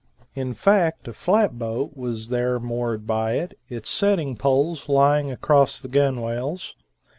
In 0.33 0.55
fact 0.55 1.07
a 1.07 1.13
flat 1.13 1.59
boat 1.59 1.95
was 1.95 2.29
there 2.29 2.59
moored 2.59 3.05
by 3.05 3.33
it, 3.33 3.59
it's 3.69 3.87
setting 3.87 4.35
poles 4.35 4.89
lying 4.89 5.29
across 5.29 5.79
the 5.79 5.87
gunwales. 5.89 6.73